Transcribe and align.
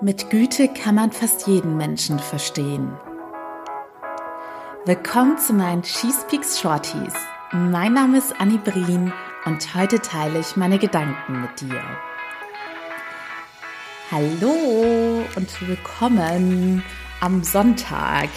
Mit 0.00 0.30
Güte 0.30 0.68
kann 0.68 0.94
man 0.94 1.10
fast 1.10 1.48
jeden 1.48 1.76
Menschen 1.76 2.20
verstehen. 2.20 2.92
Willkommen 4.84 5.38
zu 5.38 5.52
meinen 5.52 5.82
Cheese 5.82 6.24
Peaks 6.30 6.60
Shorties. 6.60 7.14
Mein 7.50 7.94
Name 7.94 8.18
ist 8.18 8.32
Annie 8.40 8.58
Brien 8.58 9.12
und 9.44 9.74
heute 9.74 10.00
teile 10.00 10.38
ich 10.38 10.56
meine 10.56 10.78
Gedanken 10.78 11.40
mit 11.40 11.60
dir. 11.60 11.82
Hallo 14.12 15.24
und 15.34 15.68
willkommen 15.68 16.84
am 17.20 17.42
Sonntag. 17.42 18.28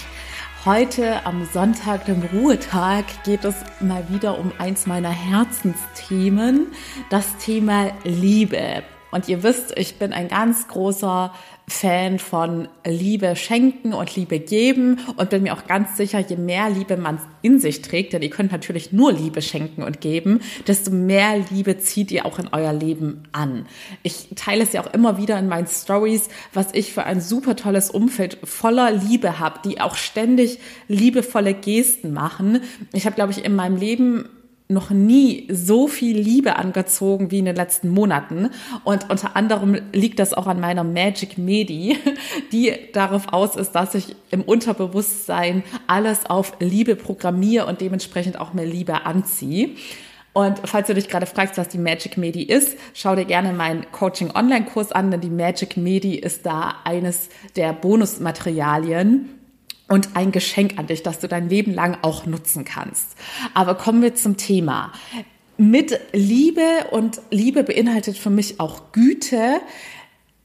Heute 0.65 1.23
am 1.27 1.45
Sonntag, 1.45 2.05
dem 2.05 2.23
Ruhetag, 2.23 3.05
geht 3.23 3.45
es 3.45 3.55
mal 3.79 4.09
wieder 4.09 4.39
um 4.39 4.51
eins 4.57 4.87
meiner 4.87 5.11
Herzensthemen, 5.11 6.71
das 7.11 7.37
Thema 7.37 7.91
Liebe. 8.03 8.81
Und 9.11 9.27
ihr 9.27 9.43
wisst, 9.43 9.77
ich 9.77 9.95
bin 9.95 10.13
ein 10.13 10.27
ganz 10.27 10.67
großer 10.67 11.33
Fan 11.67 12.19
von 12.19 12.67
Liebe 12.85 13.35
schenken 13.35 13.93
und 13.93 14.15
Liebe 14.15 14.39
geben 14.39 14.99
und 15.15 15.29
bin 15.29 15.43
mir 15.43 15.53
auch 15.53 15.67
ganz 15.67 15.95
sicher, 15.95 16.19
je 16.19 16.35
mehr 16.35 16.69
Liebe 16.69 16.97
man 16.97 17.19
in 17.41 17.59
sich 17.59 17.81
trägt, 17.81 18.13
denn 18.13 18.21
ihr 18.21 18.29
könnt 18.29 18.51
natürlich 18.51 18.91
nur 18.91 19.13
Liebe 19.13 19.41
schenken 19.41 19.83
und 19.83 20.01
geben, 20.01 20.41
desto 20.67 20.91
mehr 20.91 21.37
Liebe 21.49 21.77
zieht 21.79 22.11
ihr 22.11 22.25
auch 22.25 22.39
in 22.39 22.49
euer 22.51 22.73
Leben 22.73 23.23
an. 23.31 23.67
Ich 24.03 24.29
teile 24.35 24.63
es 24.63 24.73
ja 24.73 24.83
auch 24.83 24.93
immer 24.93 25.17
wieder 25.17 25.39
in 25.39 25.47
meinen 25.47 25.67
Stories, 25.67 26.29
was 26.53 26.73
ich 26.73 26.93
für 26.93 27.05
ein 27.05 27.21
super 27.21 27.55
tolles 27.55 27.89
Umfeld 27.89 28.37
voller 28.43 28.91
Liebe 28.91 29.39
habe, 29.39 29.59
die 29.63 29.79
auch 29.79 29.95
ständig 29.95 30.59
liebevolle 30.87 31.53
Gesten 31.53 32.11
machen. 32.11 32.61
Ich 32.91 33.05
habe, 33.05 33.15
glaube 33.15 33.31
ich, 33.31 33.45
in 33.45 33.55
meinem 33.55 33.77
Leben 33.77 34.29
noch 34.71 34.89
nie 34.89 35.47
so 35.51 35.87
viel 35.87 36.17
Liebe 36.17 36.55
angezogen 36.55 37.31
wie 37.31 37.39
in 37.39 37.45
den 37.45 37.55
letzten 37.55 37.89
Monaten. 37.89 38.49
Und 38.83 39.09
unter 39.09 39.35
anderem 39.35 39.77
liegt 39.93 40.19
das 40.19 40.33
auch 40.33 40.47
an 40.47 40.59
meiner 40.59 40.83
Magic 40.83 41.37
Medi, 41.37 41.97
die 42.51 42.73
darauf 42.93 43.33
aus 43.33 43.55
ist, 43.55 43.73
dass 43.73 43.95
ich 43.95 44.15
im 44.31 44.41
Unterbewusstsein 44.41 45.63
alles 45.87 46.25
auf 46.25 46.53
Liebe 46.59 46.95
programmiere 46.95 47.65
und 47.65 47.81
dementsprechend 47.81 48.39
auch 48.39 48.53
mehr 48.53 48.65
Liebe 48.65 49.05
anziehe. 49.05 49.71
Und 50.33 50.61
falls 50.63 50.87
du 50.87 50.93
dich 50.93 51.09
gerade 51.09 51.25
fragst, 51.25 51.57
was 51.57 51.67
die 51.67 51.77
Magic 51.77 52.17
Medi 52.17 52.43
ist, 52.43 52.77
schau 52.93 53.15
dir 53.15 53.25
gerne 53.25 53.51
meinen 53.51 53.85
Coaching 53.91 54.31
Online 54.33 54.65
Kurs 54.65 54.93
an, 54.93 55.11
denn 55.11 55.19
die 55.19 55.29
Magic 55.29 55.75
Medi 55.75 56.15
ist 56.15 56.45
da 56.45 56.75
eines 56.85 57.29
der 57.57 57.73
Bonusmaterialien 57.73 59.40
und 59.91 60.15
ein 60.15 60.31
Geschenk 60.31 60.79
an 60.79 60.87
dich, 60.87 61.03
das 61.03 61.19
du 61.19 61.27
dein 61.27 61.49
Leben 61.49 61.73
lang 61.73 61.97
auch 62.01 62.25
nutzen 62.25 62.63
kannst. 62.63 63.09
Aber 63.53 63.75
kommen 63.75 64.01
wir 64.01 64.15
zum 64.15 64.37
Thema. 64.37 64.93
Mit 65.57 65.99
Liebe 66.13 66.87
und 66.91 67.21
Liebe 67.29 67.63
beinhaltet 67.63 68.17
für 68.17 68.29
mich 68.29 68.61
auch 68.61 68.93
Güte 68.93 69.59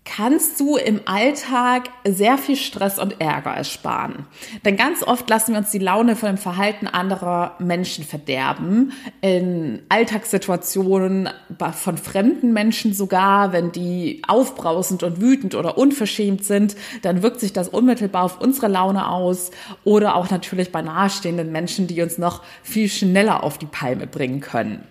kannst 0.06 0.60
du 0.60 0.76
im 0.76 1.00
Alltag 1.04 1.90
sehr 2.04 2.38
viel 2.38 2.56
Stress 2.56 2.98
und 2.98 3.20
Ärger 3.20 3.50
ersparen. 3.50 4.26
Denn 4.64 4.76
ganz 4.76 5.02
oft 5.02 5.28
lassen 5.28 5.52
wir 5.52 5.58
uns 5.58 5.72
die 5.72 5.78
Laune 5.78 6.14
von 6.14 6.28
dem 6.28 6.38
Verhalten 6.38 6.86
anderer 6.86 7.56
Menschen 7.58 8.04
verderben. 8.04 8.92
In 9.20 9.82
Alltagssituationen 9.88 11.28
von 11.74 11.98
fremden 11.98 12.52
Menschen 12.52 12.94
sogar, 12.94 13.52
wenn 13.52 13.72
die 13.72 14.22
aufbrausend 14.26 15.02
und 15.02 15.20
wütend 15.20 15.54
oder 15.56 15.76
unverschämt 15.76 16.44
sind, 16.44 16.76
dann 17.02 17.22
wirkt 17.22 17.40
sich 17.40 17.52
das 17.52 17.68
unmittelbar 17.68 18.24
auf 18.24 18.40
unsere 18.40 18.68
Laune 18.68 19.08
aus. 19.10 19.50
Oder 19.82 20.14
auch 20.14 20.30
natürlich 20.30 20.70
bei 20.70 20.82
nahestehenden 20.82 21.50
Menschen, 21.50 21.88
die 21.88 22.00
uns 22.00 22.16
noch 22.16 22.42
viel 22.62 22.88
schneller 22.88 23.42
auf 23.42 23.58
die 23.58 23.66
Palme 23.66 24.06
bringen 24.06 24.40
können. 24.40 24.84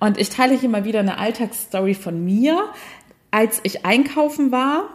Und 0.00 0.18
ich 0.18 0.30
teile 0.30 0.58
hier 0.58 0.68
mal 0.68 0.84
wieder 0.84 1.00
eine 1.00 1.18
Alltagsstory 1.18 1.94
von 1.94 2.24
mir 2.24 2.64
als 3.30 3.60
ich 3.62 3.84
einkaufen 3.84 4.52
war, 4.52 4.88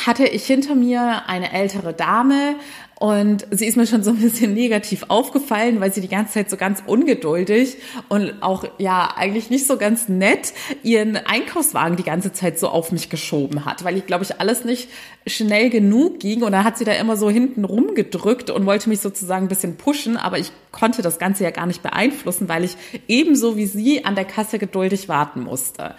hatte 0.00 0.26
ich 0.26 0.44
hinter 0.46 0.74
mir 0.74 1.28
eine 1.28 1.52
ältere 1.52 1.92
Dame 1.92 2.56
und 2.98 3.46
sie 3.50 3.66
ist 3.66 3.76
mir 3.76 3.86
schon 3.86 4.04
so 4.04 4.10
ein 4.10 4.18
bisschen 4.18 4.54
negativ 4.54 5.06
aufgefallen, 5.08 5.80
weil 5.80 5.92
sie 5.92 6.00
die 6.00 6.08
ganze 6.08 6.34
Zeit 6.34 6.50
so 6.50 6.56
ganz 6.56 6.82
ungeduldig 6.86 7.76
und 8.08 8.34
auch 8.42 8.64
ja 8.78 9.14
eigentlich 9.16 9.50
nicht 9.50 9.66
so 9.66 9.76
ganz 9.76 10.08
nett 10.08 10.52
ihren 10.82 11.16
Einkaufswagen 11.16 11.96
die 11.96 12.04
ganze 12.04 12.32
Zeit 12.32 12.58
so 12.58 12.68
auf 12.68 12.92
mich 12.92 13.10
geschoben 13.10 13.64
hat, 13.64 13.82
weil 13.84 13.96
ich 13.96 14.06
glaube 14.06 14.24
ich 14.24 14.40
alles 14.40 14.64
nicht 14.64 14.88
schnell 15.26 15.68
genug 15.68 16.20
ging 16.20 16.42
und 16.42 16.52
dann 16.52 16.64
hat 16.64 16.78
sie 16.78 16.84
da 16.84 16.92
immer 16.92 17.16
so 17.16 17.28
hinten 17.28 17.64
rumgedrückt 17.64 18.50
und 18.50 18.66
wollte 18.66 18.88
mich 18.88 19.00
sozusagen 19.00 19.46
ein 19.46 19.48
bisschen 19.48 19.76
pushen, 19.76 20.16
aber 20.16 20.38
ich 20.38 20.52
konnte 20.70 21.02
das 21.02 21.18
Ganze 21.18 21.44
ja 21.44 21.50
gar 21.50 21.66
nicht 21.66 21.82
beeinflussen, 21.82 22.48
weil 22.48 22.64
ich 22.64 22.76
ebenso 23.08 23.56
wie 23.56 23.66
sie 23.66 24.04
an 24.04 24.14
der 24.14 24.24
Kasse 24.24 24.58
geduldig 24.58 25.08
warten 25.08 25.42
musste. 25.42 25.96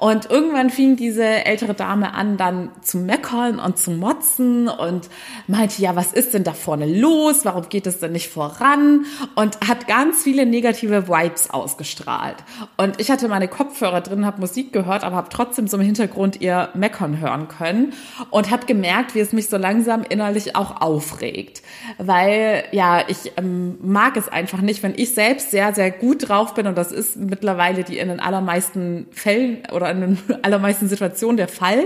Und 0.00 0.30
irgendwann 0.30 0.70
fing 0.70 0.96
diese 0.96 1.22
ältere 1.22 1.74
Dame 1.74 2.14
an, 2.14 2.38
dann 2.38 2.70
zu 2.80 2.96
meckern 2.96 3.58
und 3.58 3.76
zu 3.76 3.90
motzen 3.90 4.66
und 4.66 5.10
meinte, 5.46 5.82
ja, 5.82 5.94
was 5.94 6.14
ist 6.14 6.32
denn 6.32 6.42
da 6.42 6.54
vorne 6.54 6.86
los? 6.86 7.44
Warum 7.44 7.68
geht 7.68 7.86
es 7.86 7.98
denn 7.98 8.12
nicht 8.12 8.30
voran? 8.30 9.04
Und 9.34 9.60
hat 9.68 9.86
ganz 9.86 10.22
viele 10.22 10.46
negative 10.46 11.06
Vibes 11.06 11.50
ausgestrahlt. 11.50 12.36
Und 12.78 12.98
ich 12.98 13.10
hatte 13.10 13.28
meine 13.28 13.46
Kopfhörer 13.46 14.00
drin, 14.00 14.24
habe 14.24 14.40
Musik 14.40 14.72
gehört, 14.72 15.04
aber 15.04 15.16
habe 15.16 15.28
trotzdem 15.28 15.68
so 15.68 15.76
im 15.76 15.82
Hintergrund 15.82 16.40
ihr 16.40 16.70
meckern 16.72 17.20
hören 17.20 17.48
können 17.48 17.92
und 18.30 18.50
habe 18.50 18.64
gemerkt, 18.64 19.14
wie 19.14 19.20
es 19.20 19.34
mich 19.34 19.50
so 19.50 19.58
langsam 19.58 20.02
innerlich 20.08 20.56
auch 20.56 20.80
aufregt. 20.80 21.60
Weil, 21.98 22.64
ja, 22.72 23.04
ich 23.06 23.32
ähm, 23.36 23.76
mag 23.82 24.16
es 24.16 24.30
einfach 24.30 24.62
nicht, 24.62 24.82
wenn 24.82 24.94
ich 24.96 25.12
selbst 25.12 25.50
sehr, 25.50 25.74
sehr 25.74 25.90
gut 25.90 26.30
drauf 26.30 26.54
bin 26.54 26.66
und 26.66 26.78
das 26.78 26.90
ist 26.90 27.16
mittlerweile 27.16 27.84
die 27.84 27.98
in 27.98 28.08
den 28.08 28.20
allermeisten 28.20 29.06
Fällen 29.10 29.58
oder 29.70 29.89
in 29.90 30.00
den 30.00 30.18
allermeisten 30.42 30.88
Situationen 30.88 31.36
der 31.36 31.48
Fall, 31.48 31.84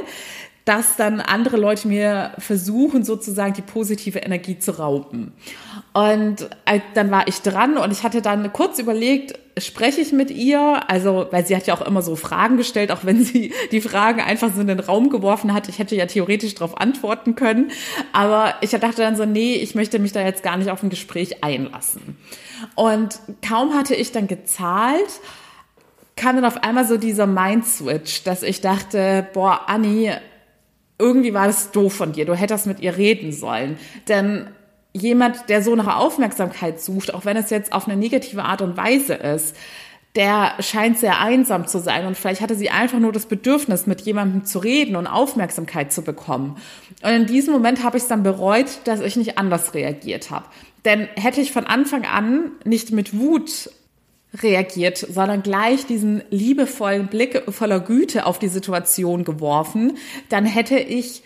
dass 0.65 0.97
dann 0.97 1.21
andere 1.21 1.59
Leute 1.59 1.89
mir 1.89 2.33
versuchen, 2.39 3.05
sozusagen 3.05 3.53
die 3.53 3.63
positive 3.63 4.21
Energie 4.21 4.59
zu 4.59 4.79
rauben. 4.79 5.33
Und 5.93 6.49
äh, 6.65 6.81
dann 6.95 7.11
war 7.11 7.29
ich 7.29 7.43
dran 7.43 7.77
und 7.77 7.93
ich 7.93 8.03
hatte 8.03 8.23
dann 8.23 8.51
kurz 8.53 8.79
überlegt, 8.79 9.39
spreche 9.59 10.01
ich 10.01 10.13
mit 10.13 10.31
ihr? 10.31 10.89
Also, 10.89 11.27
weil 11.31 11.47
sie 11.47 11.55
hat 11.55 11.67
ja 11.67 11.75
auch 11.75 11.83
immer 11.83 12.01
so 12.01 12.17
Fragen 12.17 12.57
gestellt, 12.57 12.91
auch 12.91 13.05
wenn 13.05 13.23
sie 13.23 13.53
die 13.73 13.83
Fragen 13.83 14.21
einfach 14.21 14.53
so 14.55 14.63
in 14.63 14.67
den 14.67 14.81
Raum 14.81 15.11
geworfen 15.11 15.53
hat. 15.53 15.69
Ich 15.69 15.79
hätte 15.79 15.97
ja 15.97 16.07
theoretisch 16.07 16.55
darauf 16.55 16.81
antworten 16.81 17.35
können. 17.35 17.71
Aber 18.13 18.55
ich 18.63 18.71
dachte 18.71 19.03
dann 19.03 19.17
so, 19.17 19.27
nee, 19.27 19.57
ich 19.57 19.75
möchte 19.75 19.99
mich 19.99 20.13
da 20.13 20.23
jetzt 20.23 20.43
gar 20.43 20.57
nicht 20.57 20.71
auf 20.71 20.83
ein 20.83 20.91
Gespräch 20.91 21.45
einlassen. 21.45 22.17
Und 22.75 23.19
kaum 23.47 23.75
hatte 23.75 23.95
ich 23.95 24.13
dann 24.13 24.29
gezahlt, 24.29 25.21
kam 26.17 26.37
dann 26.37 26.45
auf 26.45 26.63
einmal 26.63 26.87
so 26.87 26.97
dieser 26.97 27.27
Mind-Switch, 27.27 28.25
dass 28.25 28.43
ich 28.43 28.61
dachte, 28.61 29.27
boah, 29.33 29.63
Anni, 29.67 30.13
irgendwie 30.99 31.35
war 31.35 31.47
das 31.47 31.73
doof 31.73 31.95
von 31.95 32.13
dir, 32.13 32.25
du 32.25 32.35
hättest 32.35 32.67
mit 32.67 32.81
ihr 32.81 32.97
reden 32.97 33.33
sollen. 33.33 33.79
Denn 34.09 34.49
jemand, 34.93 35.49
der 35.49 35.63
so 35.63 35.75
nach 35.75 35.99
Aufmerksamkeit 35.99 36.81
sucht, 36.81 37.13
auch 37.13 37.25
wenn 37.25 37.37
es 37.37 37.51
jetzt 37.51 37.73
auf 37.73 37.89
eine 37.89 37.97
negative 37.97 38.45
Art 38.45 38.63
und 38.63 38.77
Weise 38.77 39.15
ist, 39.15 39.57
der 40.15 40.53
scheint 40.61 40.97
sehr 40.99 41.21
einsam 41.21 41.67
zu 41.67 41.81
sein 41.81 42.07
und 42.07 42.17
vielleicht 42.17 42.41
hatte 42.41 42.55
sie 42.55 42.71
einfach 42.71 43.01
nur 43.01 43.11
das 43.11 43.27
Bedürfnis, 43.27 43.89
mit 43.89 44.03
jemandem 44.03 44.45
zu 44.45 44.61
reden 44.61 44.95
und 44.95 45.09
Aufmerksamkeit 45.09 45.93
zu 45.93 46.03
bekommen. 46.03 46.57
Und 47.03 47.11
in 47.11 47.27
diesem 47.27 47.53
Moment 47.53 47.83
habe 47.83 47.97
ich 47.97 48.05
es 48.05 48.09
dann 48.09 48.23
bereut, 48.23 48.79
dass 48.85 49.01
ich 49.01 49.17
nicht 49.17 49.39
anders 49.39 49.75
reagiert 49.75 50.31
habe. 50.31 50.47
Denn 50.85 51.09
hätte 51.17 51.41
ich 51.41 51.51
von 51.51 51.67
Anfang 51.67 52.05
an 52.05 52.53
nicht 52.65 52.93
mit 52.93 53.19
Wut 53.19 53.71
reagiert, 54.43 54.99
sondern 54.99 55.43
gleich 55.43 55.87
diesen 55.87 56.23
liebevollen 56.31 57.07
Blick 57.09 57.43
voller 57.53 57.81
Güte 57.81 58.27
auf 58.27 58.39
die 58.39 58.49
Situation 58.49 59.25
geworfen, 59.25 59.97
dann 60.29 60.45
hätte 60.45 60.79
ich 60.79 61.23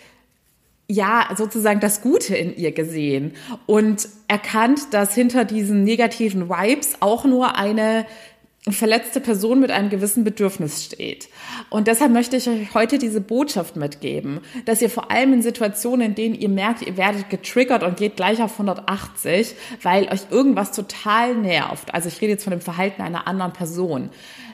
ja 0.87 1.29
sozusagen 1.35 1.79
das 1.79 2.01
Gute 2.01 2.35
in 2.35 2.55
ihr 2.55 2.71
gesehen 2.71 3.33
und 3.67 4.09
erkannt, 4.27 4.79
dass 4.91 5.13
hinter 5.13 5.45
diesen 5.45 5.83
negativen 5.83 6.49
Vibes 6.49 6.95
auch 6.99 7.25
nur 7.25 7.57
eine 7.57 8.05
verletzte 8.71 9.19
Person 9.19 9.59
mit 9.59 9.71
einem 9.71 9.89
gewissen 9.89 10.23
Bedürfnis 10.23 10.85
steht. 10.85 11.29
Und 11.69 11.87
deshalb 11.87 12.11
möchte 12.11 12.37
ich 12.37 12.49
euch 12.49 12.73
heute 12.73 12.97
diese 12.97 13.21
Botschaft 13.21 13.75
mitgeben, 13.75 14.39
dass 14.65 14.81
ihr 14.81 14.89
vor 14.89 15.11
allem 15.11 15.33
in 15.33 15.41
Situationen, 15.41 16.07
in 16.07 16.15
denen 16.15 16.35
ihr 16.35 16.49
merkt, 16.49 16.81
ihr 16.81 16.97
werdet 16.97 17.29
getriggert 17.29 17.83
und 17.83 17.97
geht 17.97 18.15
gleich 18.15 18.41
auf 18.41 18.53
180, 18.53 19.55
weil 19.81 20.07
euch 20.09 20.31
irgendwas 20.31 20.71
total 20.71 21.35
nervt, 21.35 21.93
also 21.93 22.07
ich 22.07 22.21
rede 22.21 22.33
jetzt 22.33 22.43
von 22.43 22.51
dem 22.51 22.61
Verhalten 22.61 23.01
einer 23.01 23.27
anderen 23.27 23.53
Person, 23.53 24.09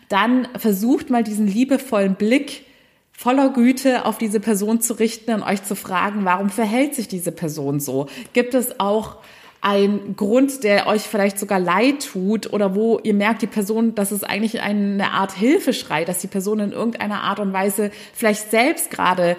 dann 0.09 0.47
versucht 0.57 1.09
mal 1.09 1.23
diesen 1.23 1.47
liebevollen 1.47 2.15
Blick 2.15 2.65
voller 3.11 3.49
Güte 3.49 4.05
auf 4.05 4.17
diese 4.17 4.39
Person 4.39 4.81
zu 4.81 4.93
richten 4.93 5.33
und 5.33 5.43
euch 5.43 5.63
zu 5.63 5.75
fragen, 5.75 6.25
warum 6.25 6.49
verhält 6.49 6.95
sich 6.95 7.07
diese 7.07 7.31
Person 7.31 7.79
so? 7.79 8.07
Gibt 8.33 8.53
es 8.53 8.79
auch 8.79 9.17
ein 9.65 10.15
Grund, 10.15 10.63
der 10.63 10.85
euch 10.85 11.01
vielleicht 11.01 11.39
sogar 11.39 11.59
leid 11.59 12.05
tut 12.05 12.53
oder 12.53 12.75
wo 12.75 12.99
ihr 13.01 13.15
merkt, 13.15 13.41
die 13.41 13.47
Person, 13.47 13.95
dass 13.95 14.11
es 14.11 14.23
eigentlich 14.23 14.61
eine 14.61 15.09
Art 15.09 15.31
Hilfeschrei, 15.31 16.05
dass 16.05 16.19
die 16.19 16.27
Person 16.27 16.59
in 16.59 16.71
irgendeiner 16.71 17.23
Art 17.23 17.39
und 17.39 17.51
Weise 17.51 17.89
vielleicht 18.13 18.51
selbst 18.51 18.91
gerade 18.91 19.37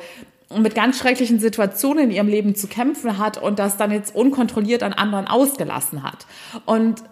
mit 0.52 0.74
ganz 0.74 0.98
schrecklichen 0.98 1.38
Situationen 1.38 2.06
in 2.06 2.10
ihrem 2.10 2.26
Leben 2.26 2.56
zu 2.56 2.66
kämpfen 2.66 3.18
hat 3.18 3.40
und 3.40 3.60
das 3.60 3.76
dann 3.76 3.92
jetzt 3.92 4.16
unkontrolliert 4.16 4.82
an 4.82 4.94
anderen 4.94 5.28
ausgelassen 5.28 6.02
hat. 6.02 6.26
Und 6.64 7.04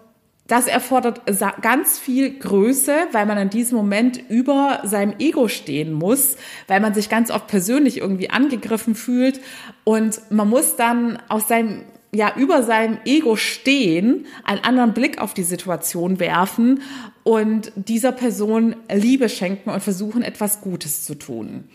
das 0.47 0.67
erfordert 0.67 1.21
ganz 1.61 1.97
viel 1.97 2.37
Größe, 2.37 2.93
weil 3.13 3.25
man 3.25 3.37
in 3.37 3.49
diesem 3.49 3.77
Moment 3.77 4.21
über 4.27 4.81
seinem 4.83 5.15
Ego 5.19 5.47
stehen 5.47 5.93
muss, 5.93 6.35
weil 6.67 6.81
man 6.81 6.93
sich 6.93 7.07
ganz 7.07 7.31
oft 7.31 7.47
persönlich 7.47 7.97
irgendwie 7.97 8.29
angegriffen 8.29 8.93
fühlt 8.93 9.39
und 9.85 10.19
man 10.31 10.49
muss 10.49 10.75
dann 10.75 11.17
aus 11.29 11.47
seinem 11.47 11.85
ja 12.15 12.33
über 12.35 12.63
seinem 12.63 12.97
Ego 13.05 13.35
stehen, 13.35 14.25
einen 14.43 14.63
anderen 14.63 14.93
Blick 14.93 15.19
auf 15.19 15.33
die 15.33 15.43
Situation 15.43 16.19
werfen 16.19 16.81
und 17.23 17.71
dieser 17.75 18.11
Person 18.11 18.75
Liebe 18.91 19.29
schenken 19.29 19.69
und 19.69 19.81
versuchen 19.81 20.21
etwas 20.23 20.61
Gutes 20.61 21.03
zu 21.03 21.15
tun. 21.15 21.65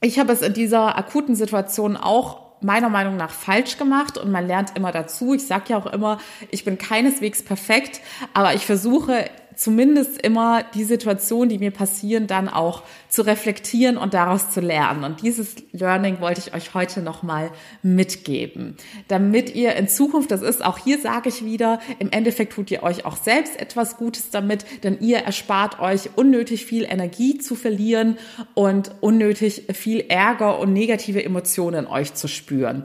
Ich 0.00 0.18
habe 0.18 0.32
es 0.32 0.42
in 0.42 0.52
dieser 0.52 0.98
akuten 0.98 1.34
Situation 1.34 1.96
auch 1.96 2.44
meiner 2.60 2.88
Meinung 2.88 3.16
nach 3.16 3.30
falsch 3.30 3.76
gemacht 3.76 4.16
und 4.16 4.30
man 4.30 4.46
lernt 4.46 4.76
immer 4.76 4.92
dazu. 4.92 5.34
Ich 5.34 5.46
sage 5.46 5.64
ja 5.68 5.78
auch 5.78 5.86
immer, 5.86 6.18
ich 6.50 6.64
bin 6.64 6.78
keineswegs 6.78 7.42
perfekt, 7.42 8.00
aber 8.32 8.54
ich 8.54 8.64
versuche 8.64 9.30
zumindest 9.56 10.20
immer 10.20 10.64
die 10.74 10.84
Situation, 10.84 11.48
die 11.48 11.58
mir 11.58 11.70
passieren, 11.70 12.26
dann 12.26 12.48
auch 12.48 12.82
zu 13.08 13.22
reflektieren 13.22 13.96
und 13.96 14.14
daraus 14.14 14.50
zu 14.50 14.60
lernen. 14.60 15.04
Und 15.04 15.22
dieses 15.22 15.56
Learning 15.72 16.20
wollte 16.20 16.40
ich 16.40 16.54
euch 16.54 16.74
heute 16.74 17.00
nochmal 17.00 17.50
mitgeben, 17.82 18.76
damit 19.08 19.54
ihr 19.54 19.76
in 19.76 19.88
Zukunft, 19.88 20.30
das 20.30 20.42
ist 20.42 20.64
auch 20.64 20.78
hier 20.78 20.98
sage 20.98 21.28
ich 21.28 21.44
wieder, 21.44 21.80
im 21.98 22.10
Endeffekt 22.10 22.54
tut 22.54 22.70
ihr 22.70 22.82
euch 22.82 23.04
auch 23.04 23.16
selbst 23.16 23.60
etwas 23.60 23.96
Gutes 23.96 24.30
damit, 24.30 24.64
denn 24.84 24.98
ihr 25.00 25.18
erspart 25.18 25.80
euch 25.80 26.10
unnötig 26.16 26.66
viel 26.66 26.84
Energie 26.84 27.38
zu 27.38 27.54
verlieren 27.54 28.18
und 28.54 28.90
unnötig 29.00 29.64
viel 29.72 30.00
Ärger 30.08 30.58
und 30.58 30.72
negative 30.72 31.24
Emotionen 31.24 31.84
in 31.84 31.90
euch 31.90 32.14
zu 32.14 32.28
spüren 32.28 32.84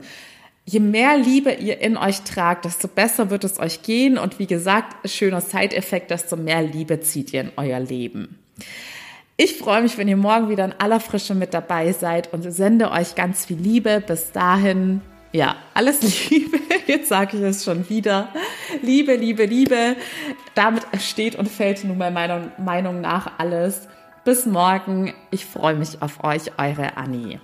je 0.70 0.80
mehr 0.80 1.16
Liebe 1.16 1.52
ihr 1.52 1.80
in 1.80 1.96
euch 1.96 2.22
tragt, 2.22 2.64
desto 2.64 2.86
besser 2.86 3.30
wird 3.30 3.44
es 3.44 3.58
euch 3.58 3.82
gehen. 3.82 4.18
Und 4.18 4.38
wie 4.38 4.46
gesagt, 4.46 5.08
schöner 5.10 5.40
Side-Effekt, 5.40 6.10
desto 6.10 6.36
mehr 6.36 6.62
Liebe 6.62 7.00
zieht 7.00 7.32
ihr 7.32 7.40
in 7.42 7.52
euer 7.56 7.80
Leben. 7.80 8.38
Ich 9.36 9.56
freue 9.56 9.82
mich, 9.82 9.98
wenn 9.98 10.06
ihr 10.06 10.16
morgen 10.16 10.48
wieder 10.48 10.64
in 10.64 10.74
aller 10.78 11.00
Frische 11.00 11.34
mit 11.34 11.54
dabei 11.54 11.92
seid 11.92 12.32
und 12.32 12.42
sende 12.52 12.90
euch 12.92 13.14
ganz 13.14 13.46
viel 13.46 13.56
Liebe. 13.56 14.02
Bis 14.06 14.32
dahin, 14.32 15.00
ja, 15.32 15.56
alles 15.74 16.02
Liebe. 16.30 16.58
Jetzt 16.86 17.08
sage 17.08 17.36
ich 17.36 17.42
es 17.42 17.64
schon 17.64 17.88
wieder. 17.88 18.28
Liebe, 18.82 19.16
Liebe, 19.16 19.46
Liebe. 19.46 19.96
Damit 20.54 20.84
steht 21.00 21.36
und 21.36 21.48
fällt 21.48 21.84
nun 21.84 21.98
mal 21.98 22.10
meiner 22.10 22.52
Meinung 22.58 23.00
nach 23.00 23.38
alles. 23.38 23.88
Bis 24.24 24.46
morgen. 24.46 25.14
Ich 25.30 25.46
freue 25.46 25.74
mich 25.74 26.02
auf 26.02 26.22
euch, 26.22 26.52
eure 26.58 26.96
Annie. 26.96 27.40